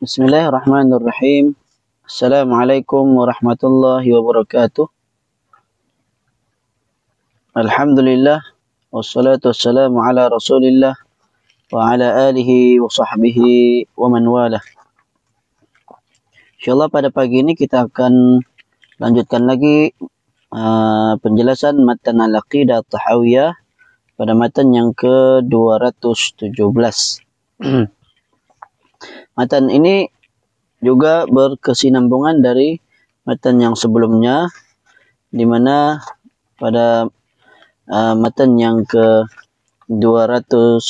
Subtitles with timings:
[0.00, 1.52] Bismillahirrahmanirrahim.
[2.08, 4.88] Assalamualaikum warahmatullahi wabarakatuh.
[7.52, 8.40] Alhamdulillah.
[8.88, 10.96] Wassalatu wassalamu ala rasulillah.
[11.68, 14.64] Wa ala alihi wa sahbihi wa man wala.
[16.56, 18.40] InsyaAllah pada pagi ini kita akan
[18.96, 19.92] lanjutkan lagi
[20.48, 23.52] uh, penjelasan matan al-aqidah tahawiyah
[24.16, 26.56] pada matan yang ke-217.
[29.36, 30.08] Matan ini
[30.80, 32.80] juga berkesinambungan dari
[33.28, 34.48] matan yang sebelumnya
[35.30, 36.00] di mana
[36.56, 37.06] pada
[37.88, 39.28] uh, matan yang ke
[39.90, 40.80] 213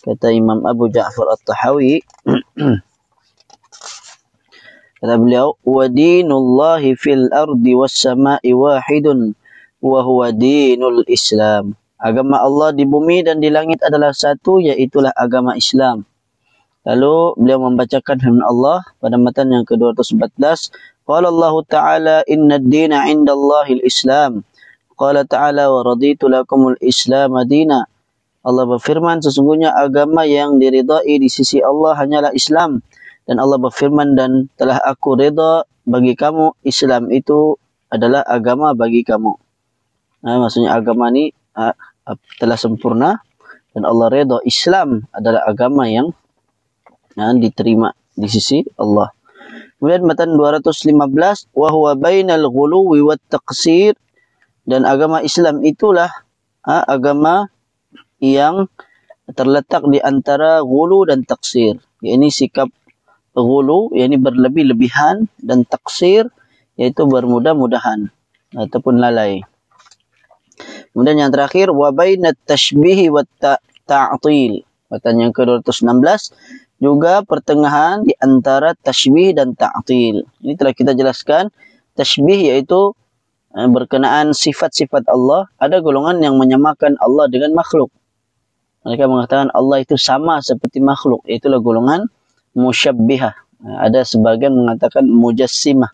[0.00, 2.00] kata Imam Abu Ja'far At-Tahawi
[5.00, 9.32] kata beliau wa dinullahi fil ardi was sama'i wahidun
[9.80, 15.54] wa huwa dinul Islam agama Allah di bumi dan di langit adalah satu iaitu agama
[15.54, 16.08] Islam
[16.80, 20.72] Lalu beliau membacakan firman Allah pada matan yang ke-214.
[21.04, 24.48] Qala Allah Ta'ala inna ad-dina 'inda Allahil Islam.
[24.96, 27.84] Qala Ta'ala wa raditu lakumul Islam adina.
[28.40, 32.80] Allah berfirman sesungguhnya agama yang diridai di sisi Allah hanyalah Islam.
[33.28, 37.60] Dan Allah berfirman dan telah aku reda bagi kamu Islam itu
[37.92, 39.36] adalah agama bagi kamu.
[40.24, 41.76] Nah, maksudnya agama ini uh,
[42.38, 43.20] telah sempurna
[43.74, 46.10] dan Allah reda Islam adalah agama yang
[47.14, 49.10] yang diterima di sisi Allah.
[49.80, 53.96] Kemudian matan 215 wa huwa bainal ghuluwi wat taqsir
[54.68, 56.12] dan agama Islam itulah
[56.68, 57.48] ha, agama
[58.20, 58.68] yang
[59.32, 61.80] terletak di antara ghulu dan taksir.
[62.04, 62.68] Ini sikap
[63.32, 66.28] ghulu, yakni berlebih-lebihan dan taksir
[66.76, 68.12] yaitu bermudah-mudahan
[68.56, 69.44] ataupun lalai.
[70.90, 73.30] Kemudian yang terakhir wa bainat tashbihi wat
[73.86, 74.66] ta'til.
[74.90, 76.34] Matan yang ke-216
[76.82, 80.26] juga pertengahan di antara tashbih dan ta'til.
[80.42, 81.54] Ini telah kita jelaskan.
[81.94, 82.96] Tashbih iaitu
[83.54, 85.46] eh, berkenaan sifat-sifat Allah.
[85.62, 87.94] Ada golongan yang menyamakan Allah dengan makhluk.
[88.82, 91.20] Mereka mengatakan Allah itu sama seperti makhluk.
[91.28, 92.08] Itulah golongan
[92.56, 93.36] musyabbihah.
[93.60, 95.92] Ada sebagian mengatakan mujassimah.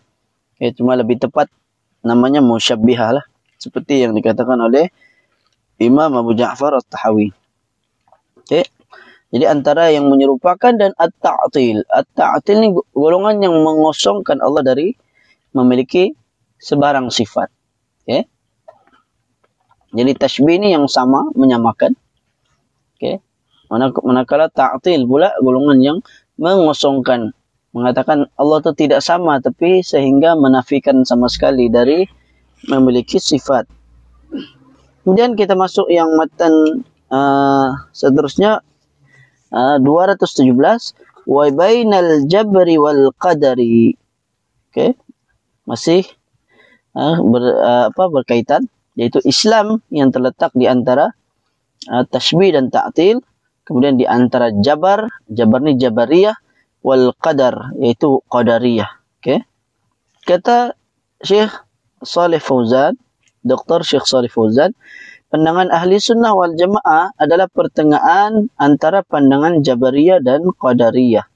[0.57, 1.51] Itu malah lebih tepat
[2.01, 3.25] namanya musyabbihah lah.
[3.57, 4.93] Seperti yang dikatakan oleh
[5.81, 7.33] Imam Abu Ja'far At-Tahawi.
[8.45, 8.65] Okay.
[9.27, 11.83] Jadi antara yang menyerupakan dan at-ta'til.
[11.91, 14.95] At-ta'til ni golongan yang mengosongkan Allah dari
[15.51, 16.15] memiliki
[16.57, 17.51] sebarang sifat.
[18.05, 18.25] Okay.
[19.91, 21.97] Jadi tashbih ni yang sama, menyamakan.
[22.95, 23.19] Okay.
[23.67, 25.97] Manakala ta'til pula golongan yang
[26.39, 27.35] mengosongkan.
[27.75, 32.07] Mengatakan Allah itu tidak sama tapi sehingga menafikan sama sekali dari
[32.65, 33.69] memiliki sifat.
[35.05, 38.65] Kemudian kita masuk yang matan uh, seterusnya
[39.53, 40.51] 217
[41.27, 43.95] wa bainal jabri wal qadari
[44.71, 44.95] okey
[45.67, 46.07] masih
[46.95, 51.11] uh, ber, uh, apa berkaitan yaitu Islam yang terletak di antara
[51.91, 53.19] uh, tashbih dan ta'til
[53.67, 56.35] kemudian di antara jabar jabar ni jabariyah
[56.83, 58.87] wal qadar yaitu qadariyah
[59.19, 59.43] okey
[60.23, 60.75] kata
[61.19, 61.66] Syekh
[62.03, 62.97] Saleh Fauzan
[63.41, 63.81] Dr.
[63.85, 64.73] Syekh Saleh Fauzan
[65.27, 71.27] pandangan ahli sunnah wal jamaah adalah pertengahan antara pandangan Jabariyah dan Qadariyah.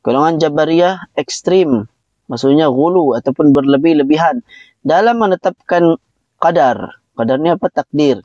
[0.00, 1.88] Golongan Jabariyah ekstrim,
[2.28, 4.40] maksudnya gulu ataupun berlebih-lebihan
[4.80, 6.00] dalam menetapkan
[6.40, 7.00] qadar.
[7.16, 7.68] Qadar ni apa?
[7.68, 8.24] Takdir.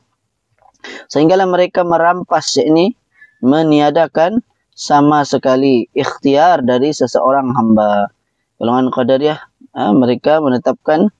[1.12, 2.96] Sehinggalah mereka merampas ini
[3.44, 4.40] meniadakan
[4.76, 8.12] sama sekali ikhtiar dari seseorang hamba.
[8.56, 9.40] Golongan Qadariyah,
[9.76, 11.12] ha, mereka menetapkan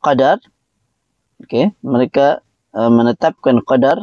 [0.00, 0.40] qadar.
[1.44, 1.72] Okay.
[1.80, 3.98] Mereka Uh, menetapkan qadar.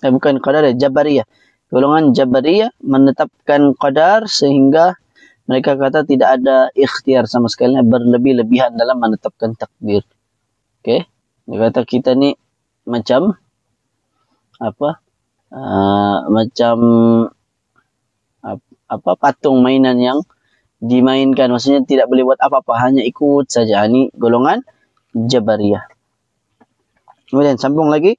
[0.00, 1.28] Eh, bukan qadar ya jabariyah.
[1.68, 4.96] Golongan jabariyah menetapkan qadar sehingga
[5.44, 10.08] mereka kata tidak ada ikhtiar sama sekali berlebih-lebihan dalam menetapkan takbir.
[10.80, 11.04] Okey
[11.46, 12.32] dia kata kita ni
[12.88, 13.36] macam
[14.56, 15.04] apa?
[15.52, 16.76] Uh, macam
[18.88, 20.18] apa patung mainan yang
[20.80, 21.52] dimainkan.
[21.52, 23.84] Maksudnya tidak boleh buat apa-apa hanya ikut saja.
[23.84, 24.64] Ini golongan
[25.16, 25.96] jabariyah
[27.26, 28.16] Kemudian sambung lagi.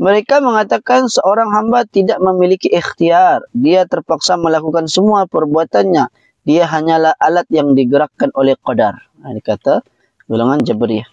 [0.00, 3.44] Mereka mengatakan seorang hamba tidak memiliki ikhtiar.
[3.52, 6.08] Dia terpaksa melakukan semua perbuatannya.
[6.48, 8.96] Dia hanyalah alat yang digerakkan oleh qadar.
[9.20, 9.84] Nah, ini kata
[10.24, 11.04] golongan Jabriyah.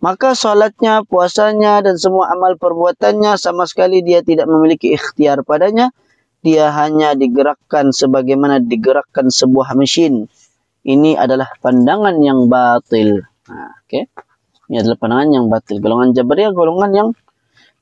[0.00, 5.92] Maka solatnya, puasanya dan semua amal perbuatannya sama sekali dia tidak memiliki ikhtiar padanya.
[6.42, 10.26] Dia hanya digerakkan sebagaimana digerakkan sebuah mesin.
[10.82, 13.22] Ini adalah pandangan yang batil.
[13.46, 14.10] Nah, okay.
[14.70, 15.82] Ini adalah pandangan yang batil.
[15.82, 17.08] Golongan Jabariyah golongan yang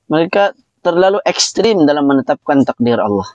[0.09, 3.29] mereka terlalu ekstrim dalam menetapkan takdir Allah.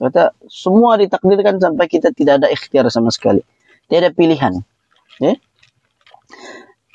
[0.00, 3.44] Kata semua ditakdirkan sampai kita tidak ada ikhtiar sama sekali.
[3.88, 4.64] Tidak ada pilihan.
[5.20, 5.36] Ya?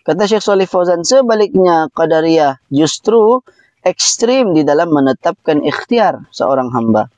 [0.06, 3.42] Kata Syekh Salih Fauzan, sebaliknya Qadariyah justru
[3.86, 7.10] ekstrim di dalam menetapkan ikhtiar seorang hamba.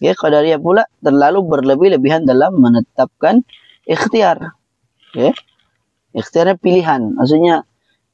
[0.00, 3.44] Ya, Qadariyah pula terlalu berlebih-lebihan dalam menetapkan
[3.88, 4.56] ikhtiar.
[5.16, 5.32] Ya.
[6.12, 7.16] Ikhtiarnya pilihan.
[7.16, 7.64] Maksudnya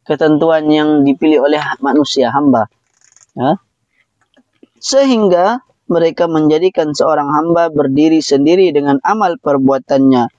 [0.03, 2.67] ketentuan yang dipilih oleh manusia, hamba.
[3.35, 3.59] Ya.
[4.83, 10.31] Sehingga mereka menjadikan seorang hamba berdiri sendiri dengan amal perbuatannya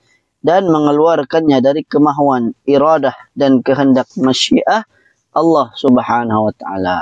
[0.44, 4.84] dan mengeluarkannya dari kemahuan, iradah dan kehendak masyiah
[5.32, 6.98] Allah subhanahu wa ta'ala.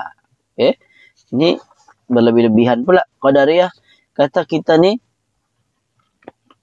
[0.55, 0.79] Okay.
[1.35, 1.59] Ini
[2.07, 3.03] berlebih-lebihan pula.
[3.19, 3.73] Qadariyah
[4.15, 5.01] kata kita ni,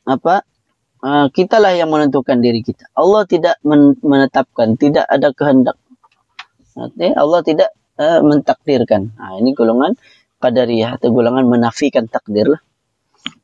[0.07, 0.45] apa,
[1.03, 2.87] uh, kitalah yang menentukan diri kita.
[2.95, 5.77] Allah tidak menetapkan, tidak ada kehendak.
[6.79, 7.11] Okay.
[7.11, 9.11] Allah tidak uh, mentakdirkan.
[9.19, 9.99] Ha, ini golongan
[10.39, 12.61] qadariyah atau golongan menafikan takdir lah.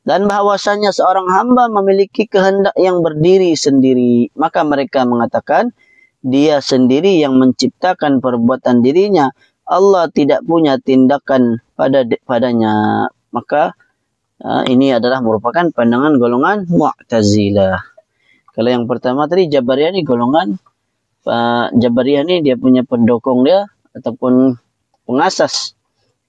[0.06, 4.32] Dan bahawasanya seorang hamba memiliki kehendak yang berdiri sendiri.
[4.32, 5.76] Maka mereka mengatakan
[6.24, 9.30] dia sendiri yang menciptakan perbuatan dirinya.
[9.66, 13.06] Allah tidak punya tindakan pada padanya.
[13.34, 13.76] Maka
[14.40, 17.82] uh, ini adalah merupakan pandangan golongan Mu'tazilah.
[18.56, 20.56] Kalau yang pertama tadi Jabariyah ni golongan
[21.26, 24.56] uh, Jabariyah ni dia punya pendukung dia ataupun
[25.04, 25.74] pengasas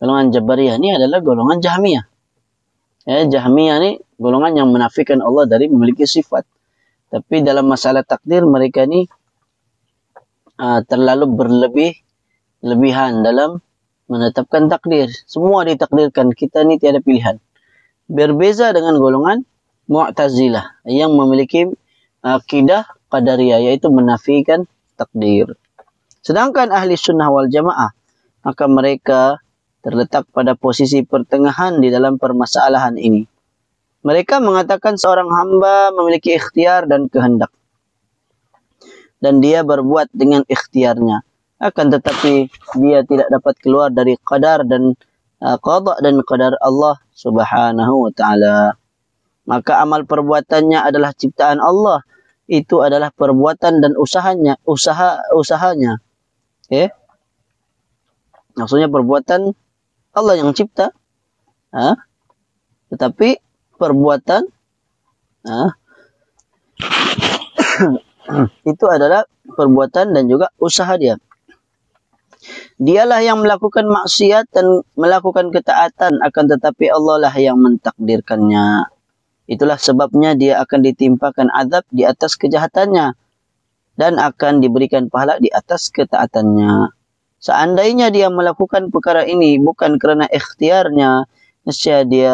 [0.01, 2.05] golongan Jabariyah ni adalah golongan Jahmiyah.
[3.07, 6.43] Ya, Jahmiyah ni golongan yang menafikan Allah dari memiliki sifat.
[7.07, 9.07] Tapi dalam masalah takdir mereka ni
[10.59, 11.95] uh, terlalu berlebih
[12.59, 13.63] lebihan dalam
[14.11, 15.07] menetapkan takdir.
[15.23, 17.39] Semua ditakdirkan, kita ni tiada pilihan.
[18.07, 19.43] Berbeza dengan golongan
[19.87, 21.71] Mu'tazilah yang memiliki
[22.19, 24.67] akidah qadariyah yaitu menafikan
[24.97, 25.53] takdir.
[26.25, 27.93] Sedangkan ahli sunnah wal jamaah
[28.47, 29.21] maka mereka
[29.83, 33.27] terletak pada posisi pertengahan di dalam permasalahan ini.
[34.07, 37.51] Mereka mengatakan seorang hamba memiliki ikhtiar dan kehendak.
[39.19, 41.27] Dan dia berbuat dengan ikhtiarnya.
[41.57, 42.47] Akan tetapi
[42.79, 44.93] dia tidak dapat keluar dari qadar dan
[45.41, 48.77] uh, qada dan qadar Allah subhanahu wa ta'ala.
[49.49, 52.05] Maka amal perbuatannya adalah ciptaan Allah.
[52.47, 54.55] Itu adalah perbuatan dan usahanya.
[54.63, 55.99] Usaha, usahanya.
[56.67, 56.95] Okay?
[58.55, 59.51] Maksudnya perbuatan
[60.15, 60.95] Allah yang cipta.
[61.75, 61.99] Ha?
[62.89, 63.37] Tetapi
[63.75, 64.41] perbuatan
[65.45, 65.61] ha?
[68.71, 71.19] itu adalah perbuatan dan juga usaha dia.
[72.77, 78.96] Dialah yang melakukan maksiat dan melakukan ketaatan akan tetapi Allah lah yang mentakdirkannya.
[79.47, 83.15] Itulah sebabnya dia akan ditimpakan azab di atas kejahatannya
[83.95, 86.91] dan akan diberikan pahala di atas ketaatannya.
[87.39, 91.25] Seandainya dia melakukan perkara ini bukan kerana ikhtiarnya,
[91.63, 92.33] nescaya dia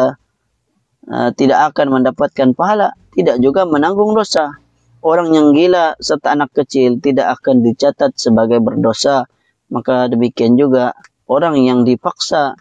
[1.06, 4.58] uh, tidak akan mendapatkan pahala, tidak juga menanggung dosa.
[5.04, 9.28] Orang yang gila serta anak kecil tidak akan dicatat sebagai berdosa.
[9.68, 10.96] Maka demikian juga
[11.28, 12.56] orang yang dipaksa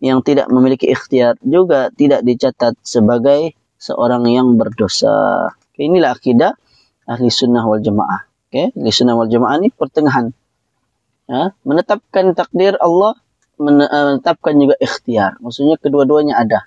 [0.00, 5.48] yang tidak memiliki ikhtiar juga tidak dicatat sebagai seorang yang berdosa.
[5.80, 6.52] Inilah akidah
[7.08, 8.28] ahli sunnah wal jamaah.
[8.52, 8.68] Okay?
[8.76, 10.36] Ahli sunnah wal jamaah ini pertengahan
[11.30, 13.14] ya, menetapkan takdir Allah
[13.62, 16.66] eh, menetapkan juga ikhtiar maksudnya kedua-duanya ada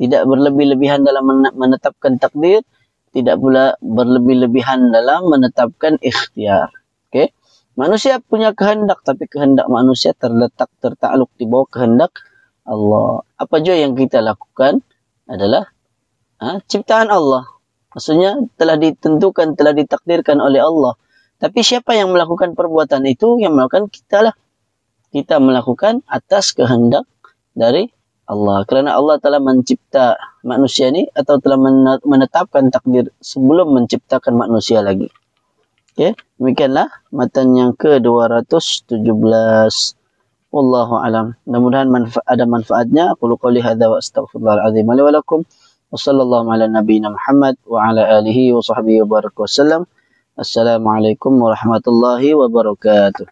[0.00, 2.64] tidak berlebih-lebihan dalam menetapkan takdir
[3.12, 6.72] tidak pula berlebih-lebihan dalam menetapkan ikhtiar
[7.12, 7.36] okey
[7.76, 12.16] manusia punya kehendak tapi kehendak manusia terletak tertakluk di bawah kehendak
[12.64, 14.80] Allah apa jua yang kita lakukan
[15.28, 15.68] adalah
[16.42, 17.46] ha, ciptaan Allah
[17.94, 20.98] maksudnya telah ditentukan telah ditakdirkan oleh Allah
[21.42, 23.42] tapi siapa yang melakukan perbuatan itu?
[23.42, 24.34] Yang melakukan kita lah.
[25.10, 27.02] Kita melakukan atas kehendak
[27.50, 27.90] dari
[28.30, 28.62] Allah.
[28.62, 30.14] Kerana Allah telah mencipta
[30.46, 31.58] manusia ini atau telah
[32.06, 35.10] menetapkan takdir sebelum menciptakan manusia lagi.
[35.98, 36.14] Okay.
[36.38, 39.02] Demikianlah matan yang ke-217.
[40.54, 41.34] Wallahu alam.
[41.42, 43.18] Mudah-mudahan manfa- ada manfaatnya.
[43.18, 45.42] Aku qali hadza wa wa lakum.
[45.92, 49.84] Wa sallallahu ala nabiyyina Muhammad wa ala alihi wa sahbihi wa baraka wasallam.
[50.40, 53.28] Assalamualaikum warahmatullahi wabarakatuh.